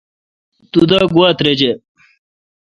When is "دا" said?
0.91-1.01